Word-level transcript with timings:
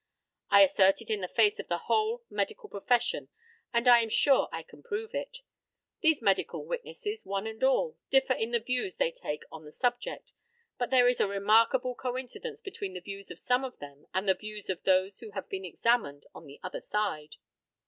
I 0.49 0.63
assert 0.63 0.99
it 1.01 1.11
in 1.11 1.21
the 1.21 1.27
face 1.27 1.59
of 1.59 1.67
the 1.67 1.77
whole 1.77 2.23
medical 2.27 2.67
profession, 2.67 3.29
and 3.71 3.87
I 3.87 4.01
am 4.01 4.09
sure 4.09 4.49
I 4.51 4.63
can 4.63 4.81
prove 4.81 5.13
it. 5.13 5.41
These 6.01 6.23
medical 6.23 6.65
witnesses, 6.65 7.23
one 7.23 7.45
and 7.45 7.63
all, 7.63 7.99
differ 8.09 8.33
in 8.33 8.49
the 8.49 8.59
views 8.59 8.97
they 8.97 9.11
take 9.11 9.43
on 9.51 9.63
the 9.63 9.71
subject; 9.71 10.33
but 10.79 10.89
there 10.89 11.07
is 11.07 11.19
a 11.19 11.27
remarkable 11.27 11.93
coincidence 11.93 12.61
between 12.63 12.95
the 12.95 12.99
views 12.99 13.29
of 13.29 13.37
some 13.37 13.63
of 13.63 13.77
them 13.77 14.07
and 14.11 14.27
the 14.27 14.33
views 14.33 14.71
of 14.71 14.81
those 14.85 15.19
who 15.19 15.29
have 15.33 15.47
been 15.49 15.65
examined 15.65 16.25
on 16.33 16.47
the 16.47 16.59
other 16.63 16.81
side. 16.81 17.35